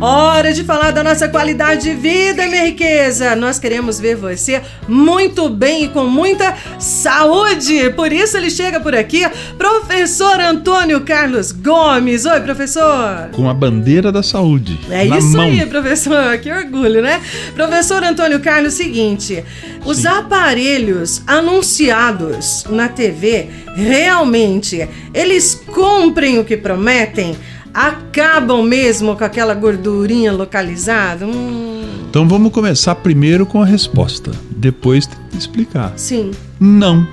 Hora 0.00 0.52
de 0.52 0.64
falar 0.64 0.90
da 0.90 1.02
nossa 1.04 1.28
qualidade 1.28 1.82
de 1.84 1.94
vida, 1.94 2.46
minha 2.48 2.64
riqueza. 2.64 3.34
Nós 3.36 3.58
queremos 3.58 3.98
ver 3.98 4.16
você 4.16 4.60
muito 4.88 5.48
bem 5.48 5.84
e 5.84 5.88
com 5.88 6.04
muita 6.04 6.54
saúde. 6.78 7.90
Por 7.90 8.12
isso 8.12 8.36
ele 8.36 8.50
chega 8.50 8.80
por 8.80 8.94
aqui, 8.94 9.22
professor 9.56 10.38
Antônio 10.40 11.00
Carlos 11.02 11.52
Gomes. 11.52 12.26
Oi, 12.26 12.40
professor. 12.40 13.30
Com 13.32 13.48
a 13.48 13.54
bandeira 13.54 14.10
da 14.10 14.22
saúde. 14.22 14.78
É 14.90 15.04
na 15.04 15.18
isso 15.18 15.28
mão. 15.36 15.46
aí, 15.46 15.64
professor. 15.64 16.36
Que 16.38 16.52
orgulho, 16.52 17.00
né? 17.00 17.22
Professor 17.54 18.02
Antônio 18.02 18.40
Carlos, 18.40 18.74
seguinte: 18.74 19.42
os 19.86 19.98
Sim. 19.98 20.08
aparelhos 20.08 21.22
anunciados 21.26 22.64
na 22.68 22.88
TV 22.88 23.48
realmente 23.76 24.86
eles 25.14 25.54
cumprem 25.54 26.38
o 26.38 26.44
que 26.44 26.56
prometem? 26.56 27.36
Acabam 27.74 28.62
mesmo 28.64 29.16
com 29.16 29.24
aquela 29.24 29.52
gordurinha 29.54 30.32
localizada? 30.32 31.26
Hum, 31.26 31.82
Então 32.08 32.28
vamos 32.28 32.52
começar 32.52 32.94
primeiro 32.94 33.44
com 33.44 33.60
a 33.60 33.66
resposta, 33.66 34.30
depois 34.56 35.08
explicar. 35.36 35.92
sim. 35.96 36.30
Não. 36.60 37.06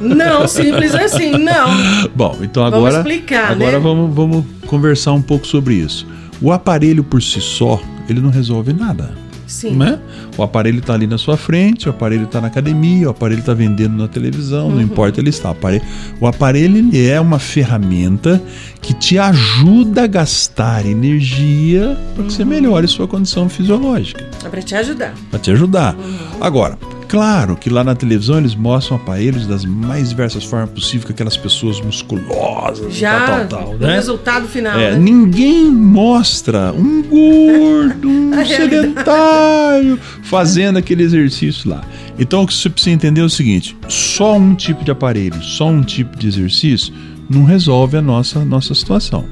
Não, 0.00 0.46
simples 0.48 0.94
assim, 0.94 1.32
não. 1.32 1.68
Bom, 2.14 2.38
então 2.42 2.62
Vamos 2.70 2.78
agora 2.88 2.96
explicar, 2.98 3.50
agora 3.52 3.72
né? 3.72 3.78
vamos, 3.78 4.14
vamos 4.14 4.44
conversar 4.66 5.12
um 5.12 5.22
pouco 5.22 5.46
sobre 5.46 5.74
isso. 5.74 6.06
O 6.40 6.52
aparelho 6.52 7.02
por 7.02 7.20
si 7.22 7.40
só, 7.40 7.80
ele 8.08 8.20
não 8.20 8.30
resolve 8.30 8.72
nada. 8.72 9.14
Sim. 9.46 9.76
Né? 9.76 9.98
O 10.36 10.42
aparelho 10.42 10.78
está 10.78 10.94
ali 10.94 11.06
na 11.06 11.18
sua 11.18 11.36
frente, 11.36 11.86
o 11.88 11.90
aparelho 11.90 12.24
está 12.24 12.40
na 12.40 12.46
academia, 12.48 13.08
o 13.08 13.10
aparelho 13.10 13.40
está 13.40 13.52
vendendo 13.54 13.96
na 13.96 14.08
televisão, 14.08 14.68
Uhum. 14.68 14.74
não 14.76 14.82
importa 14.82 15.20
ele 15.20 15.30
está. 15.30 15.48
O 15.48 15.52
aparelho, 15.52 15.82
o 16.20 16.26
aparelho 16.26 16.76
ele 16.78 17.06
é 17.06 17.20
uma 17.20 17.38
ferramenta 17.38 18.42
que 18.80 18.94
te 18.94 19.18
ajuda 19.18 20.04
a 20.04 20.06
gastar 20.06 20.86
energia 20.86 21.96
para 22.14 22.14
que 22.14 22.20
Uhum. 22.22 22.30
você 22.30 22.44
melhore 22.44 22.86
sua 22.88 23.06
condição 23.06 23.48
fisiológica. 23.48 24.24
É 24.44 24.48
pra 24.48 24.62
te 24.62 24.74
ajudar. 24.74 25.14
Para 25.30 25.38
te 25.38 25.50
ajudar. 25.50 25.94
Uhum. 25.94 26.16
Agora, 26.40 26.78
claro 27.14 27.56
que 27.56 27.70
lá 27.70 27.84
na 27.84 27.94
televisão 27.94 28.38
eles 28.38 28.56
mostram 28.56 28.96
aparelhos 28.96 29.46
das 29.46 29.64
mais 29.64 30.08
diversas 30.08 30.42
formas 30.42 30.70
possíveis, 30.70 31.04
com 31.04 31.12
aquelas 31.12 31.36
pessoas 31.36 31.80
musculosas, 31.80 32.92
Já 32.94 33.26
tal, 33.26 33.46
tal, 33.46 33.64
tal, 33.68 33.74
né? 33.78 33.94
resultado 33.94 34.48
final, 34.48 34.78
É, 34.78 34.90
né? 34.92 34.98
Ninguém 34.98 35.70
mostra 35.70 36.72
um 36.72 37.02
gordo, 37.02 38.08
um 38.10 38.44
sedentário 38.44 39.98
fazendo 40.24 40.78
aquele 40.78 41.04
exercício 41.04 41.70
lá. 41.70 41.84
Então 42.18 42.42
o 42.42 42.46
que 42.46 42.54
você 42.54 42.68
precisa 42.68 42.94
entender 42.94 43.20
é 43.20 43.24
o 43.24 43.30
seguinte: 43.30 43.76
só 43.88 44.36
um 44.36 44.54
tipo 44.54 44.84
de 44.84 44.90
aparelho, 44.90 45.40
só 45.42 45.68
um 45.68 45.82
tipo 45.82 46.16
de 46.18 46.26
exercício 46.26 46.92
não 47.30 47.44
resolve 47.44 47.96
a 47.96 48.02
nossa, 48.02 48.44
nossa 48.44 48.74
situação. 48.74 49.24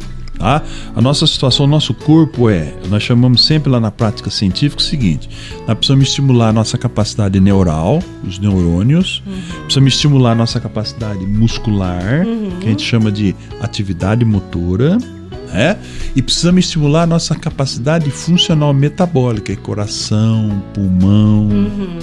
Tá? 0.42 0.60
A 0.96 1.00
nossa 1.00 1.24
situação, 1.24 1.66
o 1.66 1.68
nosso 1.68 1.94
corpo 1.94 2.50
é, 2.50 2.74
nós 2.90 3.04
chamamos 3.04 3.46
sempre 3.46 3.70
lá 3.70 3.78
na 3.78 3.92
prática 3.92 4.28
científica 4.28 4.82
o 4.82 4.84
seguinte: 4.84 5.30
nós 5.68 5.76
precisamos 5.76 6.08
estimular 6.08 6.48
a 6.48 6.52
nossa 6.52 6.76
capacidade 6.76 7.38
neural, 7.38 8.02
os 8.26 8.40
neurônios, 8.40 9.22
precisamos 9.60 9.94
estimular 9.94 10.32
a 10.32 10.34
nossa 10.34 10.58
capacidade 10.58 11.24
muscular, 11.24 12.26
que 12.60 12.66
a 12.66 12.70
gente 12.70 12.82
chama 12.82 13.12
de 13.12 13.36
atividade 13.60 14.24
motora, 14.24 14.98
né? 15.52 15.76
E 16.14 16.22
precisamos 16.22 16.64
estimular 16.64 17.02
a 17.02 17.06
nossa 17.06 17.34
capacidade 17.34 18.10
funcional 18.10 18.72
metabólica, 18.72 19.52
é 19.52 19.56
coração, 19.56 20.62
pulmão, 20.74 21.48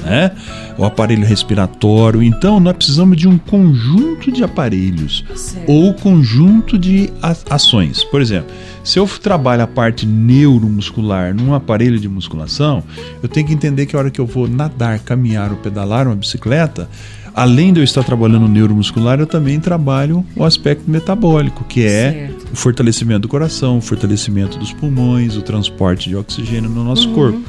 né? 0.03 0.31
O 0.78 0.86
aparelho 0.86 1.25
respiratório. 1.25 2.22
Então, 2.23 2.59
nós 2.59 2.75
precisamos 2.75 3.17
de 3.17 3.27
um 3.27 3.38
conjunto 3.38 4.31
de 4.31 4.44
aparelhos 4.44 5.25
Certo. 5.36 5.70
ou 5.70 5.94
conjunto 5.94 6.77
de 6.77 7.11
ações. 7.50 8.04
Por 8.04 8.21
exemplo, 8.21 8.52
se 8.83 8.98
eu 8.98 9.08
trabalho 9.08 9.64
a 9.64 9.67
parte 9.67 10.05
neuromuscular 10.05 11.33
num 11.33 11.54
aparelho 11.54 11.99
de 11.99 12.08
musculação, 12.08 12.83
eu 13.21 13.30
tenho 13.30 13.45
que 13.48 13.54
entender 13.54 13.86
que 13.86 13.95
a 13.95 13.99
hora 13.99 14.11
que 14.11 14.20
eu 14.20 14.26
vou 14.26 14.48
nadar, 14.48 14.99
caminhar 14.99 15.52
ou 15.52 15.58
pedalar 15.58 16.08
uma 16.08 16.15
bicicleta, 16.15 16.89
além 17.35 17.71
de 17.73 17.79
eu 17.79 17.83
estar 17.83 18.03
trabalhando 18.03 18.45
o 18.45 18.49
neuromuscular, 18.49 19.19
eu 19.19 19.27
também 19.27 19.59
trabalho 19.59 20.25
o 20.35 20.43
aspecto 20.43 20.89
metabólico, 20.89 21.63
que 21.63 21.83
é 21.85 22.11
Certo. 22.11 22.53
o 22.53 22.55
fortalecimento 22.55 23.21
do 23.21 23.27
coração, 23.27 23.77
o 23.77 23.81
fortalecimento 23.81 24.57
dos 24.57 24.71
pulmões, 24.73 25.35
o 25.35 25.41
transporte 25.41 26.09
de 26.09 26.15
oxigênio 26.15 26.69
no 26.69 26.83
nosso 26.83 27.09
corpo. 27.09 27.39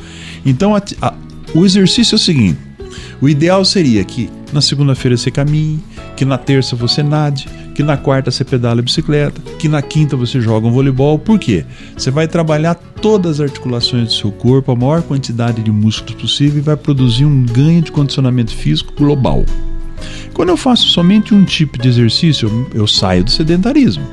Então, 0.44 0.74
a- 0.74 0.82
a- 1.02 1.14
o 1.54 1.64
exercício 1.64 2.14
é 2.14 2.16
o 2.16 2.18
seguinte: 2.18 2.58
o 3.20 3.28
ideal 3.28 3.64
seria 3.64 4.02
que 4.04 4.28
na 4.52 4.60
segunda-feira 4.60 5.16
você 5.16 5.30
caminhe, 5.30 5.78
que 6.16 6.24
na 6.24 6.36
terça 6.36 6.74
você 6.74 7.02
nade, 7.02 7.46
que 7.74 7.82
na 7.84 7.96
quarta 7.96 8.30
você 8.32 8.44
pedala 8.44 8.80
a 8.80 8.82
bicicleta, 8.82 9.40
que 9.58 9.68
na 9.68 9.80
quinta 9.80 10.16
você 10.16 10.40
joga 10.40 10.66
um 10.66 10.72
voleibol. 10.72 11.18
Por 11.18 11.38
quê? 11.38 11.64
Você 11.96 12.10
vai 12.10 12.26
trabalhar 12.26 12.74
todas 12.74 13.38
as 13.40 13.42
articulações 13.48 14.08
do 14.08 14.12
seu 14.12 14.32
corpo, 14.32 14.72
a 14.72 14.76
maior 14.76 15.02
quantidade 15.02 15.62
de 15.62 15.70
músculos 15.70 16.20
possível 16.20 16.58
e 16.58 16.62
vai 16.62 16.76
produzir 16.76 17.24
um 17.24 17.44
ganho 17.46 17.80
de 17.80 17.92
condicionamento 17.92 18.52
físico 18.54 18.92
global. 18.96 19.44
Quando 20.34 20.48
eu 20.50 20.56
faço 20.56 20.88
somente 20.88 21.34
um 21.34 21.44
tipo 21.44 21.78
de 21.78 21.88
exercício, 21.88 22.48
eu, 22.74 22.80
eu 22.82 22.86
saio 22.86 23.24
do 23.24 23.30
sedentarismo. 23.30 24.04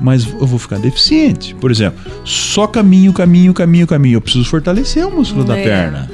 Mas 0.00 0.24
eu 0.26 0.46
vou 0.46 0.58
ficar 0.58 0.78
deficiente. 0.78 1.54
Por 1.56 1.70
exemplo, 1.70 1.98
só 2.24 2.66
caminho, 2.66 3.12
caminho, 3.12 3.52
caminho, 3.52 3.86
caminho. 3.86 4.16
Eu 4.16 4.20
preciso 4.20 4.44
fortalecer 4.44 5.04
o 5.06 5.10
músculo 5.10 5.44
da 5.44 5.56
É. 5.58 5.62
perna. 5.64 6.10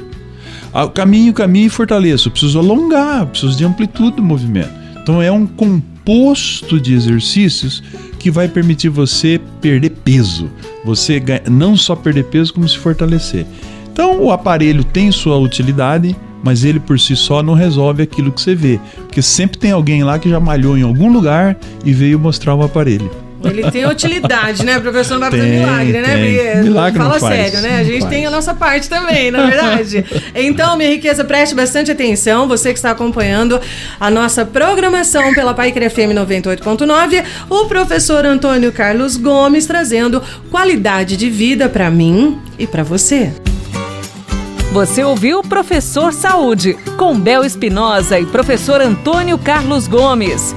Ah, 0.73 0.87
Caminho, 0.87 1.31
caminho 1.33 1.67
e 1.67 1.69
fortaleço. 1.69 2.27
Eu 2.27 2.31
preciso 2.31 2.59
alongar, 2.59 3.21
eu 3.21 3.27
preciso 3.27 3.55
de 3.55 3.63
amplitude 3.63 4.17
do 4.17 4.23
movimento. 4.23 4.71
Então 5.01 5.21
é 5.21 5.31
um 5.31 5.45
composto 5.45 6.79
de 6.81 6.93
exercícios 6.93 7.81
que 8.19 8.29
vai 8.31 8.47
permitir 8.47 8.89
você 8.89 9.39
perder 9.61 9.91
peso. 9.91 10.49
Você 10.83 11.21
não 11.49 11.77
só 11.77 11.95
perder 11.95 12.25
peso, 12.25 12.53
como 12.53 12.67
se 12.67 12.77
fortalecer. 12.77 13.45
Então 13.93 14.19
o 14.21 14.31
aparelho 14.31 14.83
tem 14.83 15.11
sua 15.11 15.37
utilidade, 15.37 16.15
mas 16.45 16.63
ele 16.63 16.79
por 16.79 16.99
si 16.99 17.15
só 17.15 17.41
não 17.41 17.55
resolve 17.55 18.03
aquilo 18.03 18.31
que 18.31 18.39
você 18.39 18.53
vê. 18.53 18.79
Porque 18.97 19.19
sempre 19.19 19.57
tem 19.57 19.71
alguém 19.71 20.03
lá 20.03 20.19
que 20.19 20.29
já 20.29 20.39
malhou 20.39 20.77
em 20.77 20.83
algum 20.83 21.11
lugar 21.11 21.57
e 21.83 21.91
veio 21.91 22.19
mostrar 22.19 22.53
o 22.53 22.61
aparelho. 22.61 23.09
Ele 23.43 23.69
tem 23.71 23.85
utilidade, 23.87 24.63
né, 24.65 24.79
professor? 24.79 25.15
Não 25.15 25.21
vai 25.21 25.31
fazer 25.31 25.43
Tem, 25.43 25.59
milagre, 25.59 26.01
né? 26.01 26.15
tem. 26.15 26.35
Porque 26.35 26.63
Milagre 26.63 26.99
não 26.99 27.05
Fala 27.07 27.19
faz, 27.19 27.35
sério, 27.35 27.61
né? 27.61 27.79
A 27.79 27.83
gente 27.83 28.01
faz. 28.01 28.13
tem 28.13 28.25
a 28.25 28.31
nossa 28.31 28.53
parte 28.55 28.89
também, 28.89 29.29
na 29.29 29.45
verdade. 29.45 30.05
então, 30.33 30.77
minha 30.77 30.89
riqueza, 30.89 31.23
preste 31.23 31.53
bastante 31.53 31.91
atenção. 31.91 32.47
Você 32.47 32.71
que 32.71 32.79
está 32.79 32.91
acompanhando 32.91 33.59
a 33.99 34.09
nossa 34.09 34.45
programação 34.45 35.33
pela 35.33 35.53
Paiquer 35.53 35.89
FM 35.89 36.13
98.9, 36.15 37.23
o 37.49 37.65
professor 37.65 38.25
Antônio 38.25 38.71
Carlos 38.71 39.17
Gomes 39.17 39.65
trazendo 39.65 40.21
qualidade 40.49 41.15
de 41.17 41.29
vida 41.29 41.69
para 41.69 41.89
mim 41.91 42.39
e 42.57 42.65
para 42.65 42.81
você. 42.83 43.31
Você 44.75 45.05
ouviu 45.05 45.41
Professor 45.41 46.11
Saúde, 46.11 46.73
com 46.97 47.17
Bel 47.17 47.45
Espinosa 47.45 48.19
e 48.19 48.25
professor 48.25 48.81
Antônio 48.81 49.37
Carlos 49.37 49.87
Gomes. 49.87 50.53